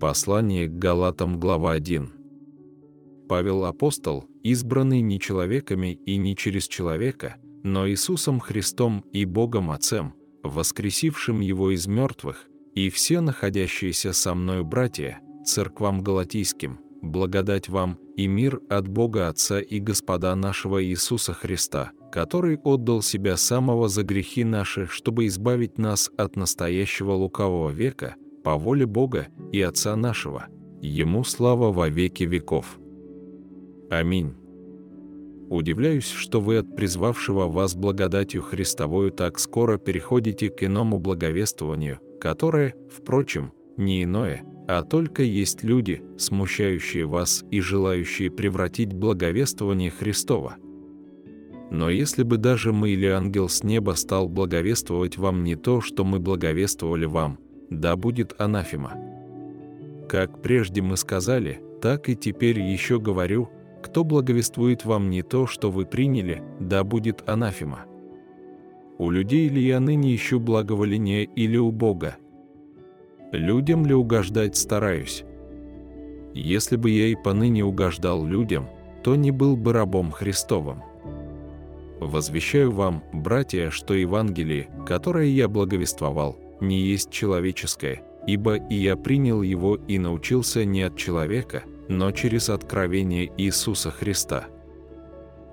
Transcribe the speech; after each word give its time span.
Послание 0.00 0.66
к 0.66 0.78
Галатам, 0.78 1.38
глава 1.38 1.72
1. 1.72 2.10
Павел 3.28 3.66
апостол, 3.66 4.24
избранный 4.42 5.02
не 5.02 5.20
человеками 5.20 5.92
и 5.92 6.16
не 6.16 6.34
через 6.34 6.66
человека, 6.68 7.36
но 7.62 7.86
Иисусом 7.86 8.40
Христом 8.40 9.04
и 9.12 9.26
Богом 9.26 9.70
Отцем, 9.70 10.14
воскресившим 10.42 11.40
Его 11.40 11.72
из 11.72 11.86
мертвых, 11.86 12.46
и 12.74 12.88
все 12.88 13.20
находящиеся 13.20 14.14
со 14.14 14.34
мною 14.34 14.64
братья, 14.64 15.20
церквам 15.44 16.00
галатийским, 16.00 16.80
благодать 17.02 17.68
вам 17.68 17.98
и 18.16 18.26
мир 18.26 18.58
от 18.70 18.88
Бога 18.88 19.28
Отца 19.28 19.60
и 19.60 19.80
Господа 19.80 20.34
нашего 20.34 20.82
Иисуса 20.82 21.34
Христа, 21.34 21.92
который 22.10 22.56
отдал 22.56 23.02
себя 23.02 23.36
самого 23.36 23.90
за 23.90 24.02
грехи 24.02 24.44
наши, 24.44 24.86
чтобы 24.86 25.26
избавить 25.26 25.76
нас 25.76 26.10
от 26.16 26.36
настоящего 26.36 27.12
лукавого 27.12 27.68
века, 27.68 28.16
по 28.42 28.56
воле 28.56 28.86
Бога 28.86 29.28
и 29.52 29.60
Отца 29.60 29.96
нашего. 29.96 30.46
Ему 30.80 31.24
слава 31.24 31.72
во 31.72 31.88
веки 31.88 32.24
веков. 32.24 32.78
Аминь. 33.90 34.34
Удивляюсь, 35.50 36.08
что 36.08 36.40
вы 36.40 36.58
от 36.58 36.76
призвавшего 36.76 37.48
вас 37.48 37.74
благодатью 37.74 38.40
Христовою 38.40 39.10
так 39.10 39.38
скоро 39.38 39.78
переходите 39.78 40.48
к 40.48 40.62
иному 40.62 41.00
благовествованию, 41.00 41.98
которое, 42.20 42.74
впрочем, 42.88 43.52
не 43.76 44.04
иное, 44.04 44.44
а 44.68 44.82
только 44.82 45.24
есть 45.24 45.64
люди, 45.64 46.02
смущающие 46.16 47.04
вас 47.04 47.44
и 47.50 47.60
желающие 47.60 48.30
превратить 48.30 48.92
благовествование 48.92 49.90
Христова. 49.90 50.54
Но 51.72 51.90
если 51.90 52.22
бы 52.22 52.36
даже 52.36 52.72
мы 52.72 52.90
или 52.90 53.06
ангел 53.06 53.48
с 53.48 53.64
неба 53.64 53.92
стал 53.92 54.28
благовествовать 54.28 55.18
вам 55.18 55.42
не 55.42 55.56
то, 55.56 55.80
что 55.80 56.04
мы 56.04 56.20
благовествовали 56.20 57.06
вам, 57.06 57.38
да 57.70 57.96
будет 57.96 58.34
анафема. 58.38 58.92
Как 60.08 60.42
прежде 60.42 60.82
мы 60.82 60.96
сказали, 60.96 61.62
так 61.80 62.08
и 62.08 62.16
теперь 62.16 62.60
еще 62.60 62.98
говорю, 62.98 63.48
кто 63.82 64.04
благовествует 64.04 64.84
вам 64.84 65.08
не 65.08 65.22
то, 65.22 65.46
что 65.46 65.70
вы 65.70 65.86
приняли, 65.86 66.42
да 66.58 66.84
будет 66.84 67.28
анафема. 67.28 67.86
У 68.98 69.10
людей 69.10 69.48
ли 69.48 69.64
я 69.64 69.80
ныне 69.80 70.14
ищу 70.14 70.38
благоволения 70.40 71.22
или 71.22 71.56
у 71.56 71.70
Бога? 71.70 72.16
Людям 73.32 73.86
ли 73.86 73.94
угождать 73.94 74.56
стараюсь? 74.56 75.24
Если 76.34 76.76
бы 76.76 76.90
я 76.90 77.06
и 77.06 77.14
поныне 77.14 77.64
угождал 77.64 78.26
людям, 78.26 78.68
то 79.02 79.16
не 79.16 79.30
был 79.30 79.56
бы 79.56 79.72
рабом 79.72 80.10
Христовым. 80.10 80.82
Возвещаю 82.00 82.70
вам, 82.72 83.02
братья, 83.12 83.70
что 83.70 83.94
Евангелие, 83.94 84.68
которое 84.86 85.26
я 85.28 85.48
благовествовал, 85.48 86.36
не 86.60 86.80
есть 86.80 87.10
человеческое, 87.10 88.02
ибо 88.26 88.56
и 88.56 88.74
я 88.74 88.96
принял 88.96 89.42
его 89.42 89.76
и 89.76 89.98
научился 89.98 90.64
не 90.64 90.82
от 90.82 90.96
человека, 90.96 91.64
но 91.88 92.12
через 92.12 92.48
откровение 92.48 93.30
Иисуса 93.36 93.90
Христа. 93.90 94.46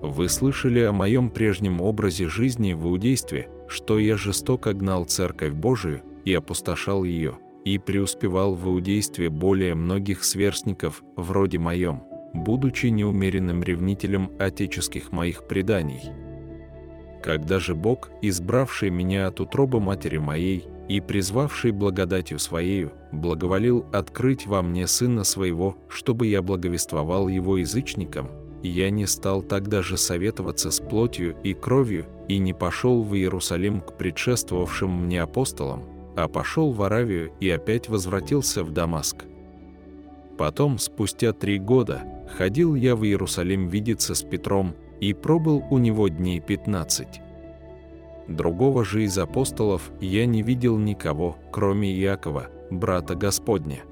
Вы 0.00 0.28
слышали 0.28 0.80
о 0.80 0.92
моем 0.92 1.30
прежнем 1.30 1.80
образе 1.80 2.26
жизни 2.26 2.72
в 2.72 2.86
иудействе, 2.86 3.48
что 3.68 3.98
я 3.98 4.16
жестоко 4.16 4.72
гнал 4.72 5.04
Церковь 5.04 5.52
Божию 5.52 6.02
и 6.24 6.34
опустошал 6.34 7.04
ее, 7.04 7.38
и 7.64 7.78
преуспевал 7.78 8.54
в 8.54 8.66
иудействе 8.68 9.30
более 9.30 9.74
многих 9.74 10.24
сверстников, 10.24 11.02
вроде 11.16 11.58
моем, 11.58 12.02
будучи 12.34 12.86
неумеренным 12.86 13.62
ревнителем 13.62 14.32
отеческих 14.38 15.12
моих 15.12 15.46
преданий. 15.46 16.02
Когда 17.22 17.60
же 17.60 17.76
Бог, 17.76 18.10
избравший 18.20 18.90
меня 18.90 19.28
от 19.28 19.38
утробы 19.38 19.80
матери 19.80 20.18
моей, 20.18 20.66
и 20.88 21.00
призвавший 21.00 21.70
благодатью 21.70 22.38
Своею, 22.38 22.92
благоволил 23.12 23.86
открыть 23.92 24.46
во 24.46 24.62
мне 24.62 24.86
Сына 24.86 25.24
Своего, 25.24 25.76
чтобы 25.88 26.26
я 26.26 26.42
благовествовал 26.42 27.28
Его 27.28 27.58
язычникам, 27.58 28.28
я 28.62 28.90
не 28.90 29.06
стал 29.06 29.42
тогда 29.42 29.82
же 29.82 29.96
советоваться 29.96 30.70
с 30.70 30.80
плотью 30.80 31.36
и 31.42 31.52
кровью 31.52 32.06
и 32.28 32.38
не 32.38 32.52
пошел 32.52 33.02
в 33.02 33.14
Иерусалим 33.14 33.80
к 33.80 33.96
предшествовавшим 33.96 35.04
мне 35.04 35.20
апостолам, 35.20 35.84
а 36.16 36.28
пошел 36.28 36.70
в 36.70 36.82
Аравию 36.82 37.32
и 37.40 37.50
опять 37.50 37.88
возвратился 37.88 38.62
в 38.62 38.70
Дамаск. 38.70 39.24
Потом, 40.38 40.78
спустя 40.78 41.32
три 41.32 41.58
года, 41.58 42.02
ходил 42.36 42.74
я 42.74 42.94
в 42.94 43.04
Иерусалим 43.04 43.68
видеться 43.68 44.14
с 44.14 44.22
Петром 44.22 44.74
и 45.00 45.12
пробыл 45.12 45.64
у 45.70 45.78
него 45.78 46.08
дней 46.08 46.40
пятнадцать. 46.40 47.20
Другого 48.28 48.84
же 48.84 49.04
из 49.04 49.18
апостолов 49.18 49.90
я 50.00 50.26
не 50.26 50.42
видел 50.42 50.78
никого, 50.78 51.36
кроме 51.52 51.92
Иакова, 52.00 52.50
брата 52.70 53.14
Господня. 53.14 53.84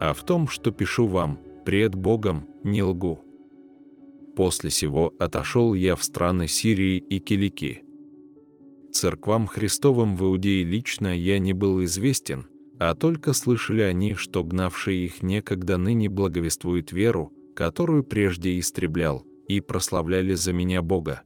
А 0.00 0.12
в 0.12 0.22
том, 0.24 0.48
что 0.48 0.70
пишу 0.70 1.06
вам, 1.06 1.38
пред 1.64 1.94
Богом 1.94 2.46
не 2.62 2.82
лгу. 2.82 3.20
После 4.36 4.70
сего 4.70 5.14
отошел 5.18 5.74
я 5.74 5.96
в 5.96 6.04
страны 6.04 6.48
Сирии 6.48 6.98
и 6.98 7.20
Килики. 7.20 7.84
Церквам 8.92 9.46
Христовым 9.46 10.16
в 10.16 10.24
Иудее 10.24 10.64
лично 10.64 11.16
я 11.16 11.38
не 11.38 11.52
был 11.52 11.82
известен, 11.84 12.46
а 12.78 12.94
только 12.94 13.32
слышали 13.32 13.82
они, 13.82 14.14
что 14.14 14.44
гнавшие 14.44 15.06
их 15.06 15.22
некогда 15.22 15.78
ныне 15.78 16.08
благовествуют 16.08 16.92
веру, 16.92 17.32
которую 17.54 18.04
прежде 18.04 18.58
истреблял, 18.58 19.24
и 19.48 19.60
прославляли 19.60 20.34
за 20.34 20.52
меня 20.52 20.82
Бога. 20.82 21.22